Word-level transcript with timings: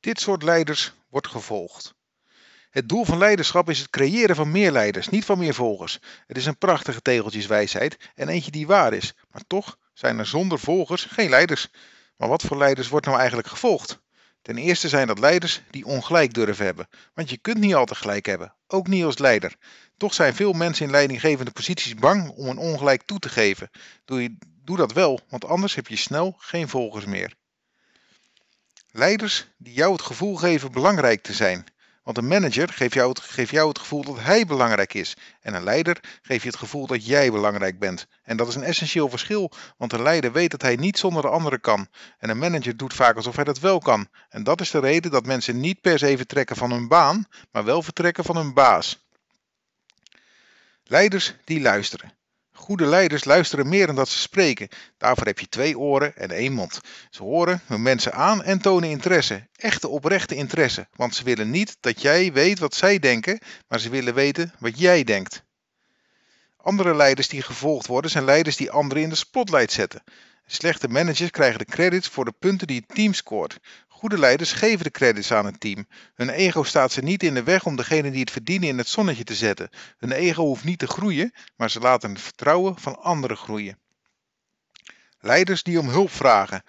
Dit 0.00 0.20
soort 0.20 0.42
leiders 0.42 0.92
wordt 1.08 1.26
gevolgd. 1.26 1.94
Het 2.70 2.88
doel 2.88 3.04
van 3.04 3.18
leiderschap 3.18 3.70
is 3.70 3.78
het 3.78 3.90
creëren 3.90 4.36
van 4.36 4.50
meer 4.50 4.72
leiders, 4.72 5.08
niet 5.08 5.24
van 5.24 5.38
meer 5.38 5.54
volgers. 5.54 5.98
Het 6.26 6.36
is 6.36 6.46
een 6.46 6.58
prachtige 6.58 7.02
tegeltjeswijsheid 7.02 7.96
en 8.14 8.28
eentje 8.28 8.50
die 8.50 8.66
waar 8.66 8.92
is. 8.92 9.14
Maar 9.30 9.42
toch 9.46 9.78
zijn 9.92 10.18
er 10.18 10.26
zonder 10.26 10.58
volgers 10.58 11.04
geen 11.04 11.30
leiders. 11.30 11.68
Maar 12.16 12.28
wat 12.28 12.42
voor 12.42 12.56
leiders 12.56 12.88
wordt 12.88 13.06
nou 13.06 13.18
eigenlijk 13.18 13.48
gevolgd? 13.48 14.00
Ten 14.42 14.58
eerste 14.58 14.88
zijn 14.88 15.06
dat 15.06 15.18
leiders 15.18 15.60
die 15.70 15.84
ongelijk 15.84 16.34
durven 16.34 16.64
hebben. 16.64 16.88
Want 17.14 17.30
je 17.30 17.36
kunt 17.36 17.58
niet 17.58 17.74
altijd 17.74 17.98
gelijk 17.98 18.26
hebben, 18.26 18.54
ook 18.66 18.86
niet 18.86 19.04
als 19.04 19.18
leider. 19.18 19.56
Toch 19.96 20.14
zijn 20.14 20.34
veel 20.34 20.52
mensen 20.52 20.84
in 20.84 20.90
leidinggevende 20.90 21.50
posities 21.50 21.94
bang 21.94 22.28
om 22.28 22.48
een 22.48 22.58
ongelijk 22.58 23.02
toe 23.02 23.18
te 23.18 23.28
geven. 23.28 23.70
Doe, 24.04 24.22
je, 24.22 24.36
doe 24.64 24.76
dat 24.76 24.92
wel, 24.92 25.20
want 25.28 25.44
anders 25.44 25.74
heb 25.74 25.86
je 25.86 25.96
snel 25.96 26.34
geen 26.38 26.68
volgers 26.68 27.04
meer. 27.04 27.34
Leiders 28.98 29.46
die 29.56 29.72
jou 29.72 29.92
het 29.92 30.02
gevoel 30.02 30.36
geven 30.36 30.72
belangrijk 30.72 31.22
te 31.22 31.32
zijn. 31.32 31.66
Want 32.02 32.18
een 32.18 32.26
manager 32.26 32.68
geeft 32.68 32.94
jou, 32.94 33.08
het, 33.08 33.20
geeft 33.20 33.50
jou 33.50 33.68
het 33.68 33.78
gevoel 33.78 34.04
dat 34.04 34.18
hij 34.20 34.46
belangrijk 34.46 34.94
is. 34.94 35.16
En 35.40 35.54
een 35.54 35.62
leider 35.62 36.00
geeft 36.22 36.42
je 36.42 36.48
het 36.48 36.58
gevoel 36.58 36.86
dat 36.86 37.06
jij 37.06 37.30
belangrijk 37.30 37.78
bent. 37.78 38.06
En 38.22 38.36
dat 38.36 38.48
is 38.48 38.54
een 38.54 38.62
essentieel 38.62 39.08
verschil, 39.08 39.52
want 39.76 39.92
een 39.92 40.02
leider 40.02 40.32
weet 40.32 40.50
dat 40.50 40.62
hij 40.62 40.76
niet 40.76 40.98
zonder 40.98 41.22
de 41.22 41.28
anderen 41.28 41.60
kan. 41.60 41.88
En 42.18 42.30
een 42.30 42.38
manager 42.38 42.76
doet 42.76 42.94
vaak 42.94 43.16
alsof 43.16 43.34
hij 43.34 43.44
dat 43.44 43.58
wel 43.58 43.78
kan. 43.78 44.08
En 44.28 44.44
dat 44.44 44.60
is 44.60 44.70
de 44.70 44.78
reden 44.78 45.10
dat 45.10 45.26
mensen 45.26 45.60
niet 45.60 45.80
per 45.80 45.98
se 45.98 46.16
vertrekken 46.16 46.56
van 46.56 46.70
hun 46.70 46.88
baan, 46.88 47.26
maar 47.50 47.64
wel 47.64 47.82
vertrekken 47.82 48.24
van 48.24 48.36
hun 48.36 48.54
baas. 48.54 49.06
Leiders 50.84 51.34
die 51.44 51.60
luisteren. 51.60 52.17
Goede 52.58 52.86
leiders 52.86 53.24
luisteren 53.24 53.68
meer 53.68 53.86
dan 53.86 53.94
dat 53.94 54.08
ze 54.08 54.18
spreken. 54.18 54.68
Daarvoor 54.96 55.26
heb 55.26 55.38
je 55.38 55.48
twee 55.48 55.78
oren 55.78 56.16
en 56.16 56.30
één 56.30 56.52
mond. 56.52 56.80
Ze 57.10 57.22
horen 57.22 57.60
hun 57.66 57.82
mensen 57.82 58.12
aan 58.12 58.42
en 58.42 58.60
tonen 58.60 58.90
interesse. 58.90 59.48
Echte 59.56 59.88
oprechte 59.88 60.34
interesse. 60.34 60.88
Want 60.92 61.14
ze 61.14 61.24
willen 61.24 61.50
niet 61.50 61.76
dat 61.80 62.02
jij 62.02 62.32
weet 62.32 62.58
wat 62.58 62.74
zij 62.74 62.98
denken, 62.98 63.38
maar 63.68 63.80
ze 63.80 63.90
willen 63.90 64.14
weten 64.14 64.54
wat 64.58 64.78
jij 64.78 65.04
denkt. 65.04 65.42
Andere 66.56 66.94
leiders 66.94 67.28
die 67.28 67.42
gevolgd 67.42 67.86
worden 67.86 68.10
zijn 68.10 68.24
leiders 68.24 68.56
die 68.56 68.70
anderen 68.70 69.02
in 69.02 69.08
de 69.08 69.14
spotlight 69.14 69.72
zetten. 69.72 70.02
Slechte 70.46 70.88
managers 70.88 71.30
krijgen 71.30 71.58
de 71.58 71.64
credits 71.64 72.08
voor 72.08 72.24
de 72.24 72.34
punten 72.38 72.66
die 72.66 72.84
het 72.86 72.96
team 72.96 73.12
scoort. 73.12 73.58
Goede 73.98 74.18
leiders 74.18 74.52
geven 74.52 74.84
de 74.84 74.90
credits 74.90 75.32
aan 75.32 75.46
het 75.46 75.60
team. 75.60 75.86
Hun 76.14 76.28
ego 76.28 76.62
staat 76.62 76.92
ze 76.92 77.02
niet 77.02 77.22
in 77.22 77.34
de 77.34 77.42
weg 77.42 77.64
om 77.64 77.76
degene 77.76 78.10
die 78.10 78.20
het 78.20 78.30
verdienen 78.30 78.68
in 78.68 78.78
het 78.78 78.88
zonnetje 78.88 79.24
te 79.24 79.34
zetten. 79.34 79.70
Hun 79.96 80.12
ego 80.12 80.42
hoeft 80.42 80.64
niet 80.64 80.78
te 80.78 80.86
groeien, 80.86 81.32
maar 81.56 81.70
ze 81.70 81.80
laten 81.80 82.10
het 82.10 82.20
vertrouwen 82.20 82.78
van 82.78 83.02
anderen 83.02 83.36
groeien. 83.36 83.78
Leiders 85.20 85.62
die 85.62 85.78
om 85.78 85.88
hulp 85.88 86.10
vragen. 86.10 86.62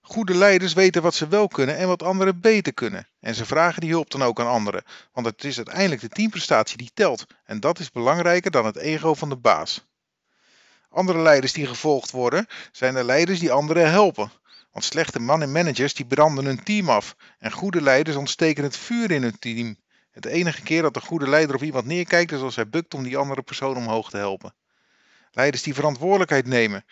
Goede 0.00 0.34
leiders 0.34 0.72
weten 0.72 1.02
wat 1.02 1.14
ze 1.14 1.28
wel 1.28 1.48
kunnen 1.48 1.76
en 1.76 1.88
wat 1.88 2.02
anderen 2.02 2.40
beter 2.40 2.74
kunnen. 2.74 3.08
En 3.20 3.34
ze 3.34 3.46
vragen 3.46 3.80
die 3.80 3.90
hulp 3.90 4.10
dan 4.10 4.22
ook 4.22 4.40
aan 4.40 4.46
anderen, 4.46 4.84
want 5.12 5.26
het 5.26 5.44
is 5.44 5.56
uiteindelijk 5.56 6.00
de 6.00 6.08
teamprestatie 6.08 6.76
die 6.76 6.90
telt. 6.94 7.26
En 7.44 7.60
dat 7.60 7.78
is 7.78 7.90
belangrijker 7.90 8.50
dan 8.50 8.66
het 8.66 8.76
ego 8.76 9.14
van 9.14 9.28
de 9.28 9.36
baas. 9.36 9.86
Andere 10.88 11.18
leiders 11.18 11.52
die 11.52 11.66
gevolgd 11.66 12.10
worden, 12.10 12.46
zijn 12.72 12.94
de 12.94 13.04
leiders 13.04 13.38
die 13.38 13.52
anderen 13.52 13.90
helpen. 13.90 14.30
Want 14.70 14.84
slechte 14.84 15.18
mannen 15.20 15.52
managers 15.52 15.94
die 15.94 16.06
branden 16.06 16.44
hun 16.44 16.62
team 16.62 16.88
af. 16.88 17.16
En 17.38 17.52
goede 17.52 17.82
leiders 17.82 18.16
ontsteken 18.16 18.64
het 18.64 18.76
vuur 18.76 19.10
in 19.10 19.22
hun 19.22 19.38
team. 19.38 19.76
Het 20.10 20.24
enige 20.26 20.62
keer 20.62 20.82
dat 20.82 20.96
een 20.96 21.02
goede 21.02 21.28
leider 21.28 21.54
op 21.54 21.62
iemand 21.62 21.86
neerkijkt 21.86 22.32
is 22.32 22.40
als 22.40 22.56
hij 22.56 22.68
bukt 22.68 22.94
om 22.94 23.02
die 23.02 23.16
andere 23.16 23.42
persoon 23.42 23.76
omhoog 23.76 24.10
te 24.10 24.16
helpen. 24.16 24.54
Leiders 25.30 25.62
die 25.62 25.74
verantwoordelijkheid 25.74 26.46
nemen. 26.46 26.84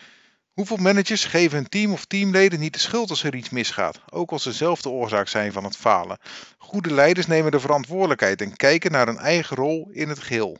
Hoeveel 0.52 0.76
managers 0.76 1.24
geven 1.24 1.56
hun 1.56 1.68
team 1.68 1.92
of 1.92 2.04
teamleden 2.04 2.60
niet 2.60 2.72
de 2.72 2.78
schuld 2.78 3.10
als 3.10 3.22
er 3.22 3.34
iets 3.34 3.50
misgaat, 3.50 4.00
ook 4.10 4.30
als 4.30 4.42
ze 4.42 4.52
zelf 4.52 4.82
de 4.82 4.88
oorzaak 4.88 5.28
zijn 5.28 5.52
van 5.52 5.64
het 5.64 5.76
falen? 5.76 6.18
Goede 6.58 6.94
leiders 6.94 7.26
nemen 7.26 7.50
de 7.50 7.60
verantwoordelijkheid 7.60 8.40
en 8.40 8.56
kijken 8.56 8.92
naar 8.92 9.06
hun 9.06 9.18
eigen 9.18 9.56
rol 9.56 9.88
in 9.92 10.08
het 10.08 10.18
geheel. 10.18 10.58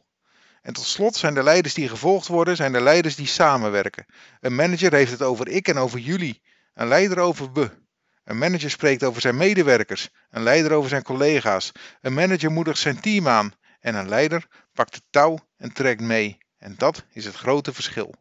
En 0.62 0.72
tot 0.72 0.84
slot 0.84 1.16
zijn 1.16 1.34
de 1.34 1.42
leiders 1.42 1.74
die 1.74 1.88
gevolgd 1.88 2.26
worden, 2.26 2.56
zijn 2.56 2.72
de 2.72 2.80
leiders 2.80 3.16
die 3.16 3.26
samenwerken. 3.26 4.06
Een 4.40 4.54
manager 4.54 4.92
heeft 4.92 5.10
het 5.10 5.22
over 5.22 5.48
ik 5.48 5.68
en 5.68 5.78
over 5.78 5.98
jullie. 5.98 6.40
Een 6.78 6.88
leider 6.88 7.18
over 7.18 7.52
we. 7.52 7.70
Een 8.24 8.38
manager 8.38 8.70
spreekt 8.70 9.04
over 9.04 9.20
zijn 9.20 9.36
medewerkers. 9.36 10.08
Een 10.30 10.42
leider 10.42 10.72
over 10.72 10.88
zijn 10.88 11.02
collega's. 11.02 11.72
Een 12.00 12.14
manager 12.14 12.52
moedigt 12.52 12.78
zijn 12.78 13.00
team 13.00 13.28
aan. 13.28 13.52
En 13.80 13.94
een 13.94 14.08
leider 14.08 14.46
pakt 14.72 14.94
het 14.94 15.04
touw 15.10 15.38
en 15.56 15.72
trekt 15.72 16.00
mee. 16.00 16.38
En 16.58 16.74
dat 16.76 17.04
is 17.12 17.24
het 17.24 17.34
grote 17.34 17.72
verschil. 17.72 18.14